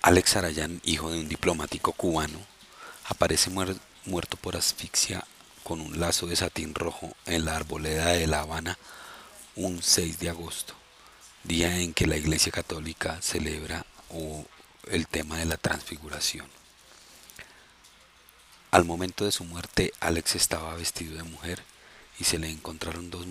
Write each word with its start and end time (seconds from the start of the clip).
Alex 0.00 0.36
Arayán, 0.36 0.80
hijo 0.84 1.10
de 1.10 1.20
un 1.20 1.28
diplomático 1.28 1.92
cubano, 1.92 2.38
aparece 3.04 3.50
muerto 3.50 4.36
por 4.36 4.56
asfixia 4.56 5.24
con 5.64 5.80
un 5.80 5.98
lazo 5.98 6.26
de 6.26 6.36
satín 6.36 6.74
rojo 6.74 7.14
en 7.26 7.44
la 7.44 7.56
arboleda 7.56 8.06
de 8.06 8.28
La 8.28 8.40
Habana 8.40 8.78
un 9.56 9.82
6 9.82 10.20
de 10.20 10.30
agosto, 10.30 10.74
día 11.42 11.80
en 11.80 11.94
que 11.94 12.06
la 12.06 12.16
Iglesia 12.16 12.52
Católica 12.52 13.20
celebra 13.20 13.84
el 14.86 15.08
tema 15.08 15.36
de 15.36 15.46
la 15.46 15.56
transfiguración. 15.56 16.46
Al 18.70 18.84
momento 18.84 19.24
de 19.24 19.32
su 19.32 19.42
muerte, 19.44 19.92
Alex 19.98 20.36
estaba 20.36 20.76
vestido 20.76 21.16
de 21.16 21.24
mujer 21.24 21.64
y 22.20 22.24
se 22.24 22.38
le 22.38 22.48
encontraron 22.50 23.10
dos, 23.10 23.26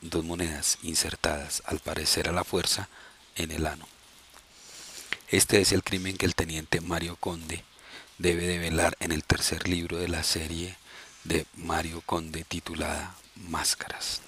dos 0.00 0.24
monedas 0.24 0.78
insertadas, 0.82 1.62
al 1.66 1.80
parecer 1.80 2.28
a 2.28 2.32
la 2.32 2.44
fuerza, 2.44 2.88
en 3.34 3.50
el 3.50 3.66
ano. 3.66 3.86
Este 5.28 5.60
es 5.60 5.72
el 5.72 5.82
crimen 5.82 6.16
que 6.16 6.26
el 6.26 6.36
teniente 6.36 6.80
Mario 6.80 7.16
Conde 7.16 7.64
debe 8.18 8.46
de 8.46 8.58
velar 8.58 8.96
en 9.00 9.10
el 9.10 9.24
tercer 9.24 9.68
libro 9.68 9.96
de 9.96 10.08
la 10.08 10.22
serie 10.22 10.76
de 11.24 11.46
Mario 11.56 12.00
Conde 12.06 12.44
titulada 12.44 13.16
Máscaras. 13.34 14.22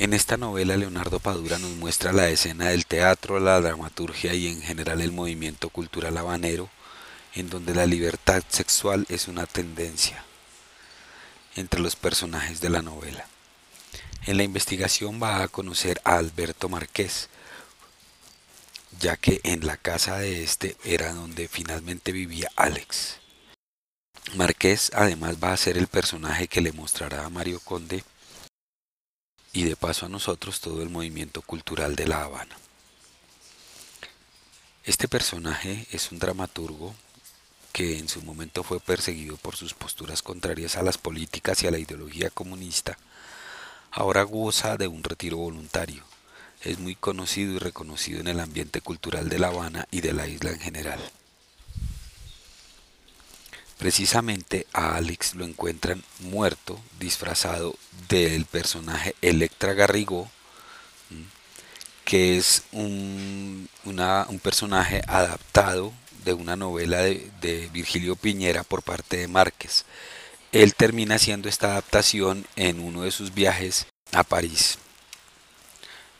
En 0.00 0.14
esta 0.14 0.38
novela 0.38 0.78
Leonardo 0.78 1.20
Padura 1.20 1.58
nos 1.58 1.72
muestra 1.72 2.14
la 2.14 2.30
escena 2.30 2.70
del 2.70 2.86
teatro, 2.86 3.38
la 3.38 3.60
dramaturgia 3.60 4.32
y 4.32 4.46
en 4.46 4.62
general 4.62 5.02
el 5.02 5.12
movimiento 5.12 5.68
cultural 5.68 6.16
habanero, 6.16 6.70
en 7.34 7.50
donde 7.50 7.74
la 7.74 7.84
libertad 7.84 8.42
sexual 8.48 9.04
es 9.10 9.28
una 9.28 9.44
tendencia 9.44 10.24
entre 11.54 11.82
los 11.82 11.96
personajes 11.96 12.62
de 12.62 12.70
la 12.70 12.80
novela. 12.80 13.26
En 14.24 14.38
la 14.38 14.42
investigación 14.42 15.22
va 15.22 15.42
a 15.42 15.48
conocer 15.48 16.00
a 16.04 16.16
Alberto 16.16 16.70
Márquez, 16.70 17.28
ya 19.00 19.18
que 19.18 19.42
en 19.44 19.66
la 19.66 19.76
casa 19.76 20.16
de 20.16 20.42
este 20.42 20.78
era 20.82 21.12
donde 21.12 21.46
finalmente 21.46 22.12
vivía 22.12 22.50
Alex. 22.56 23.18
Márquez 24.34 24.92
además 24.94 25.36
va 25.44 25.52
a 25.52 25.58
ser 25.58 25.76
el 25.76 25.88
personaje 25.88 26.48
que 26.48 26.62
le 26.62 26.72
mostrará 26.72 27.26
a 27.26 27.28
Mario 27.28 27.60
Conde 27.60 28.02
y 29.52 29.64
de 29.64 29.76
paso 29.76 30.06
a 30.06 30.08
nosotros 30.08 30.60
todo 30.60 30.82
el 30.82 30.90
movimiento 30.90 31.42
cultural 31.42 31.96
de 31.96 32.06
La 32.06 32.22
Habana. 32.22 32.56
Este 34.84 35.08
personaje 35.08 35.86
es 35.90 36.10
un 36.12 36.18
dramaturgo 36.18 36.94
que 37.72 37.98
en 37.98 38.08
su 38.08 38.22
momento 38.22 38.62
fue 38.62 38.80
perseguido 38.80 39.36
por 39.36 39.56
sus 39.56 39.74
posturas 39.74 40.22
contrarias 40.22 40.76
a 40.76 40.82
las 40.82 40.98
políticas 40.98 41.62
y 41.62 41.66
a 41.66 41.70
la 41.70 41.78
ideología 41.78 42.30
comunista, 42.30 42.98
ahora 43.90 44.22
goza 44.22 44.76
de 44.76 44.88
un 44.88 45.02
retiro 45.02 45.36
voluntario. 45.36 46.04
Es 46.62 46.78
muy 46.78 46.94
conocido 46.94 47.54
y 47.54 47.58
reconocido 47.58 48.20
en 48.20 48.28
el 48.28 48.40
ambiente 48.40 48.80
cultural 48.80 49.28
de 49.28 49.38
La 49.38 49.48
Habana 49.48 49.86
y 49.90 50.00
de 50.00 50.12
la 50.12 50.26
isla 50.26 50.50
en 50.50 50.60
general. 50.60 51.00
Precisamente 53.80 54.66
a 54.74 54.96
Alex 54.96 55.34
lo 55.36 55.46
encuentran 55.46 56.04
muerto, 56.18 56.78
disfrazado 56.98 57.76
del 58.10 58.44
personaje 58.44 59.16
Electra 59.22 59.72
Garrigó, 59.72 60.30
que 62.04 62.36
es 62.36 62.64
un, 62.72 63.70
personaje 64.42 65.00
adaptado 65.06 65.94
de 66.26 66.34
una 66.34 66.56
novela 66.56 66.98
de, 66.98 67.30
de, 67.40 67.70
Virgilio 67.72 68.16
Piñera 68.16 68.64
por 68.64 68.82
parte 68.82 69.16
de 69.16 69.28
Márquez. 69.28 69.86
Él 70.52 70.74
termina 70.74 71.14
haciendo 71.14 71.48
esta 71.48 71.68
adaptación 71.68 72.46
en 72.56 72.80
uno 72.80 73.04
de 73.04 73.10
sus 73.10 73.32
viajes 73.32 73.86
a 74.12 74.24
París. 74.24 74.76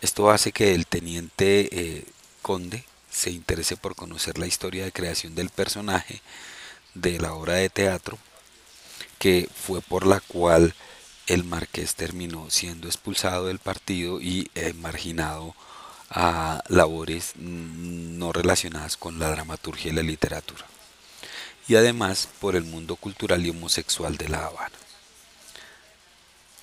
Esto 0.00 0.30
hace 0.30 0.52
que 0.52 0.76
el 0.76 0.86
teniente 0.86 1.68
eh, 1.72 2.04
conde 2.40 2.84
se 3.10 3.32
interese 3.32 3.76
por 3.76 3.96
conocer 3.96 4.38
la 4.38 4.46
historia 4.46 4.84
de 4.84 4.92
creación 4.92 5.34
del 5.34 5.50
personaje 5.50 6.22
de 6.94 7.18
la 7.18 7.32
obra 7.34 7.54
de 7.54 7.70
teatro, 7.70 8.18
que 9.18 9.48
fue 9.54 9.80
por 9.80 10.06
la 10.06 10.20
cual 10.20 10.74
el 11.26 11.44
marqués 11.44 11.94
terminó 11.94 12.50
siendo 12.50 12.86
expulsado 12.86 13.46
del 13.46 13.58
partido 13.58 14.20
y 14.20 14.50
eh, 14.54 14.72
marginado 14.72 15.54
a 16.10 16.62
labores 16.68 17.34
no 17.36 18.32
relacionadas 18.32 18.96
con 18.96 19.18
la 19.18 19.28
dramaturgia 19.30 19.92
y 19.92 19.94
la 19.94 20.02
literatura, 20.02 20.64
y 21.66 21.76
además 21.76 22.28
por 22.40 22.56
el 22.56 22.64
mundo 22.64 22.96
cultural 22.96 23.44
y 23.44 23.50
homosexual 23.50 24.16
de 24.16 24.28
La 24.28 24.46
Habana. 24.46 24.76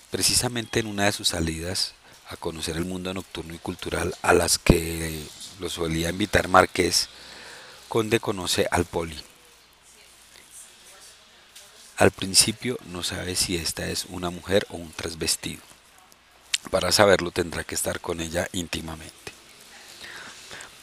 Precisamente 0.09 0.79
en 0.79 0.87
una 0.87 1.05
de 1.05 1.11
sus 1.11 1.29
salidas 1.29 1.93
a 2.29 2.37
conocer 2.37 2.77
el 2.77 2.85
mundo 2.85 3.13
nocturno 3.13 3.53
y 3.53 3.59
cultural 3.59 4.15
a 4.23 4.33
las 4.33 4.57
que 4.57 5.23
lo 5.59 5.69
solía 5.69 6.09
invitar 6.09 6.47
Marqués, 6.47 7.09
Conde 7.87 8.19
conoce 8.19 8.67
al 8.71 8.85
Poli, 8.85 9.17
al 11.97 12.11
principio 12.11 12.77
no 12.87 13.03
sabe 13.03 13.35
si 13.35 13.55
esta 13.55 13.87
es 13.87 14.05
una 14.09 14.29
mujer 14.29 14.65
o 14.69 14.77
un 14.77 14.91
transvestido. 14.91 15.61
Para 16.69 16.91
saberlo 16.91 17.31
tendrá 17.31 17.63
que 17.63 17.75
estar 17.75 18.01
con 18.01 18.19
ella 18.19 18.47
íntimamente. 18.51 19.13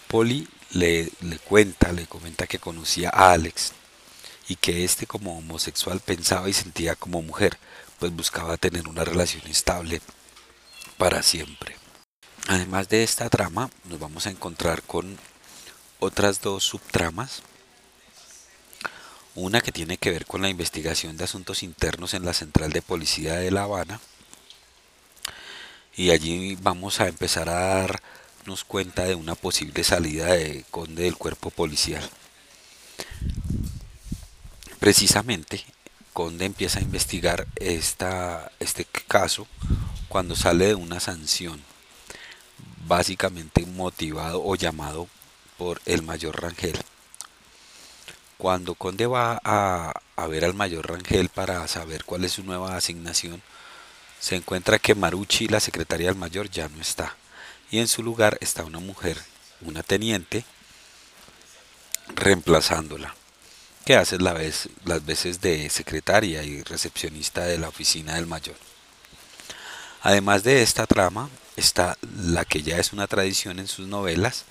Polly 0.08 0.48
le, 0.70 1.10
le 1.20 1.38
cuenta, 1.38 1.92
le 1.92 2.06
comenta 2.06 2.46
que 2.46 2.58
conocía 2.58 3.10
a 3.10 3.32
Alex 3.32 3.72
y 4.48 4.56
que 4.56 4.84
éste 4.84 5.06
como 5.06 5.38
homosexual 5.38 6.00
pensaba 6.00 6.48
y 6.48 6.52
sentía 6.52 6.94
como 6.94 7.22
mujer, 7.22 7.58
pues 7.98 8.12
buscaba 8.12 8.56
tener 8.56 8.88
una 8.88 9.04
relación 9.04 9.46
estable 9.46 10.00
para 10.96 11.22
siempre. 11.22 11.76
Además 12.48 12.88
de 12.88 13.02
esta 13.02 13.28
trama, 13.28 13.70
nos 13.84 13.98
vamos 13.98 14.26
a 14.26 14.30
encontrar 14.30 14.82
con 14.82 15.18
otras 16.00 16.40
dos 16.40 16.64
subtramas 16.64 17.42
una 19.34 19.60
que 19.60 19.72
tiene 19.72 19.96
que 19.96 20.10
ver 20.10 20.26
con 20.26 20.42
la 20.42 20.48
investigación 20.48 21.16
de 21.16 21.24
asuntos 21.24 21.62
internos 21.62 22.14
en 22.14 22.24
la 22.24 22.34
Central 22.34 22.72
de 22.72 22.82
Policía 22.82 23.34
de 23.36 23.50
La 23.50 23.62
Habana. 23.62 24.00
Y 25.96 26.10
allí 26.10 26.56
vamos 26.60 27.00
a 27.00 27.08
empezar 27.08 27.48
a 27.48 27.86
darnos 27.86 28.64
cuenta 28.64 29.04
de 29.04 29.14
una 29.14 29.34
posible 29.34 29.84
salida 29.84 30.26
de 30.26 30.64
Conde 30.70 31.04
del 31.04 31.16
cuerpo 31.16 31.50
policial. 31.50 32.08
Precisamente, 34.78 35.64
Conde 36.12 36.44
empieza 36.44 36.78
a 36.78 36.82
investigar 36.82 37.46
esta, 37.56 38.50
este 38.58 38.84
caso 38.84 39.46
cuando 40.08 40.36
sale 40.36 40.66
de 40.66 40.74
una 40.74 41.00
sanción, 41.00 41.62
básicamente 42.86 43.64
motivado 43.64 44.42
o 44.44 44.56
llamado 44.56 45.08
por 45.56 45.80
el 45.86 46.02
mayor 46.02 46.42
Rangel 46.42 46.81
cuando 48.42 48.74
Conde 48.74 49.06
va 49.06 49.40
a, 49.44 50.26
ver 50.26 50.44
al 50.44 50.52
mayor 50.52 50.90
Rangel 50.90 51.28
para 51.28 51.68
saber 51.68 52.02
cuál 52.04 52.24
es 52.24 52.32
su 52.32 52.42
nueva 52.42 52.76
asignación, 52.76 53.40
se 54.18 54.34
encuentra 54.34 54.80
que 54.80 54.96
Marucci, 54.96 55.46
la 55.46 55.60
secretaria 55.60 56.08
del 56.08 56.16
mayor, 56.16 56.50
ya 56.50 56.68
no 56.68 56.80
está. 56.80 57.14
Y 57.70 57.78
en 57.78 57.86
su 57.86 58.02
lugar 58.02 58.38
está 58.40 58.64
una 58.64 58.80
mujer, 58.80 59.16
una 59.60 59.84
teniente, 59.84 60.44
reemplazándola. 62.16 63.14
que 63.84 63.94
hace 63.94 64.18
la 64.18 64.32
vez, 64.32 64.68
las 64.86 65.06
veces 65.06 65.40
de 65.40 65.70
secretaria 65.70 66.42
y 66.42 66.64
recepcionista 66.64 67.44
de 67.44 67.58
la 67.58 67.68
oficina 67.68 68.16
del 68.16 68.26
mayor. 68.26 68.56
Además 70.00 70.42
de 70.42 70.62
esta 70.62 70.88
trama, 70.88 71.30
está 71.54 71.96
la 72.16 72.44
que 72.44 72.62
ya 72.62 72.78
es 72.78 72.92
una 72.92 73.06
tradición 73.06 73.60
en 73.60 73.68
sus 73.68 73.86
novelas, 73.86 74.46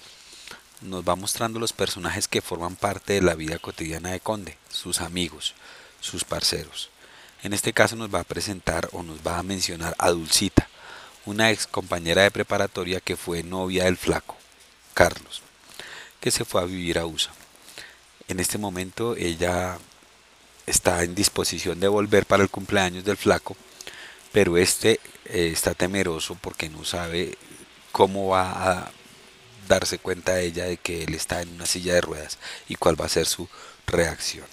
nos 0.81 1.07
va 1.07 1.15
mostrando 1.15 1.59
los 1.59 1.73
personajes 1.73 2.27
que 2.27 2.41
forman 2.41 2.75
parte 2.75 3.13
de 3.13 3.21
la 3.21 3.35
vida 3.35 3.59
cotidiana 3.59 4.11
de 4.11 4.19
Conde, 4.19 4.57
sus 4.69 5.01
amigos, 5.01 5.53
sus 5.99 6.23
parceros. 6.23 6.89
En 7.43 7.53
este 7.53 7.73
caso 7.73 7.95
nos 7.95 8.13
va 8.13 8.21
a 8.21 8.25
presentar 8.25 8.89
o 8.91 9.03
nos 9.03 9.19
va 9.25 9.37
a 9.37 9.43
mencionar 9.43 9.95
a 9.97 10.09
Dulcita, 10.09 10.67
una 11.25 11.51
ex 11.51 11.67
compañera 11.67 12.23
de 12.23 12.31
preparatoria 12.31 12.99
que 12.99 13.15
fue 13.15 13.43
novia 13.43 13.85
del 13.85 13.97
flaco, 13.97 14.35
Carlos, 14.93 15.41
que 16.19 16.31
se 16.31 16.45
fue 16.45 16.61
a 16.61 16.65
vivir 16.65 16.97
a 16.97 17.05
USA. 17.05 17.31
En 18.27 18.39
este 18.39 18.57
momento 18.57 19.15
ella 19.15 19.77
está 20.65 21.03
en 21.03 21.15
disposición 21.15 21.79
de 21.79 21.87
volver 21.87 22.25
para 22.25 22.43
el 22.43 22.49
cumpleaños 22.49 23.03
del 23.03 23.17
flaco, 23.17 23.55
pero 24.31 24.57
este 24.57 24.99
eh, 25.25 25.49
está 25.51 25.73
temeroso 25.73 26.37
porque 26.39 26.69
no 26.69 26.85
sabe 26.85 27.37
cómo 27.91 28.29
va 28.29 28.79
a 28.79 28.91
darse 29.67 29.99
cuenta 29.99 30.39
ella 30.39 30.65
de 30.65 30.77
que 30.77 31.03
él 31.03 31.13
está 31.13 31.41
en 31.41 31.49
una 31.49 31.65
silla 31.65 31.93
de 31.93 32.01
ruedas 32.01 32.37
y 32.67 32.75
cuál 32.75 32.99
va 32.99 33.05
a 33.05 33.09
ser 33.09 33.25
su 33.25 33.47
reacción. 33.87 34.45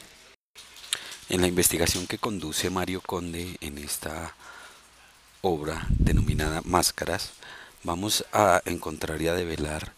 En 1.29 1.41
la 1.43 1.47
investigación 1.47 2.07
que 2.07 2.19
conduce 2.19 2.71
Mario 2.71 3.03
Conde 3.03 3.57
en 3.61 3.79
esta 3.79 4.35
obra 5.43 5.87
denominada 5.91 6.63
Máscaras, 6.65 7.33
vamos 7.85 8.25
a 8.33 8.63
encontrar 8.65 9.21
y 9.21 9.29
a 9.29 9.35
develar 9.35 9.93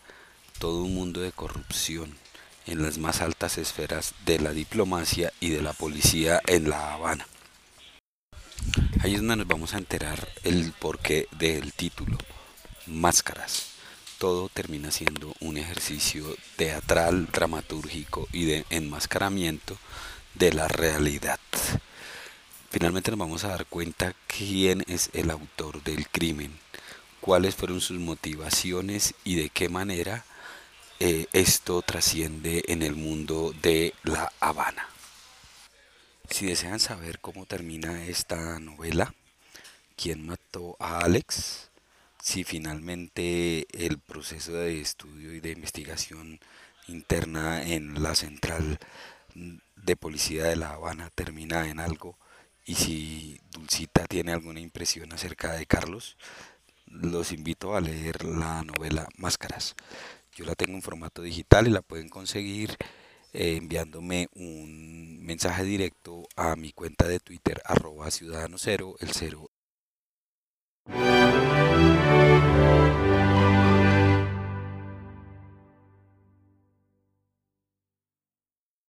todo 0.58 0.82
un 0.82 0.94
mundo 0.94 1.20
de 1.20 1.32
corrupción 1.32 2.16
en 2.66 2.82
las 2.82 2.98
más 2.98 3.20
altas 3.20 3.58
esferas 3.58 4.14
de 4.26 4.38
la 4.38 4.52
diplomacia 4.52 5.32
y 5.40 5.50
de 5.50 5.62
la 5.62 5.72
policía 5.72 6.40
en 6.46 6.68
La 6.68 6.94
Habana. 6.94 7.26
Ahí 9.02 9.14
es 9.14 9.20
donde 9.20 9.36
nos 9.36 9.48
vamos 9.48 9.74
a 9.74 9.78
enterar 9.78 10.28
el 10.44 10.72
porqué 10.72 11.26
del 11.38 11.72
título, 11.72 12.18
Máscaras. 12.86 13.79
Todo 14.20 14.50
termina 14.50 14.90
siendo 14.90 15.34
un 15.40 15.56
ejercicio 15.56 16.36
teatral, 16.56 17.28
dramatúrgico 17.32 18.28
y 18.32 18.44
de 18.44 18.66
enmascaramiento 18.68 19.78
de 20.34 20.52
la 20.52 20.68
realidad. 20.68 21.40
Finalmente 22.68 23.10
nos 23.10 23.18
vamos 23.18 23.44
a 23.44 23.48
dar 23.48 23.64
cuenta 23.64 24.14
quién 24.26 24.84
es 24.88 25.08
el 25.14 25.30
autor 25.30 25.82
del 25.84 26.06
crimen, 26.06 26.52
cuáles 27.22 27.54
fueron 27.54 27.80
sus 27.80 27.98
motivaciones 27.98 29.14
y 29.24 29.36
de 29.36 29.48
qué 29.48 29.70
manera 29.70 30.26
eh, 30.98 31.24
esto 31.32 31.80
trasciende 31.80 32.64
en 32.68 32.82
el 32.82 32.96
mundo 32.96 33.54
de 33.62 33.94
La 34.02 34.30
Habana. 34.38 34.86
Si 36.28 36.44
desean 36.44 36.78
saber 36.78 37.20
cómo 37.20 37.46
termina 37.46 38.04
esta 38.04 38.58
novela, 38.58 39.14
quién 39.96 40.26
mató 40.26 40.76
a 40.78 40.98
Alex, 40.98 41.70
si 42.22 42.44
finalmente 42.44 43.66
el 43.72 43.98
proceso 43.98 44.52
de 44.52 44.80
estudio 44.80 45.34
y 45.34 45.40
de 45.40 45.52
investigación 45.52 46.40
interna 46.88 47.62
en 47.62 48.02
la 48.02 48.14
central 48.14 48.78
de 49.76 49.96
policía 49.96 50.44
de 50.44 50.56
La 50.56 50.70
Habana 50.70 51.10
termina 51.14 51.68
en 51.68 51.80
algo, 51.80 52.18
y 52.66 52.74
si 52.74 53.40
Dulcita 53.50 54.06
tiene 54.06 54.32
alguna 54.32 54.60
impresión 54.60 55.12
acerca 55.12 55.52
de 55.52 55.66
Carlos, 55.66 56.16
los 56.86 57.32
invito 57.32 57.74
a 57.74 57.80
leer 57.80 58.24
la 58.24 58.62
novela 58.62 59.08
Máscaras. 59.16 59.74
Yo 60.34 60.44
la 60.44 60.54
tengo 60.54 60.74
en 60.74 60.82
formato 60.82 61.22
digital 61.22 61.66
y 61.66 61.70
la 61.70 61.82
pueden 61.82 62.08
conseguir 62.08 62.76
eh, 63.32 63.56
enviándome 63.56 64.28
un 64.34 65.24
mensaje 65.24 65.64
directo 65.64 66.26
a 66.36 66.56
mi 66.56 66.72
cuenta 66.72 67.06
de 67.06 67.20
Twitter 67.20 67.62
arroba 67.64 68.10
ciudadano 68.10 68.56
el 68.56 69.10
cero 69.12 69.50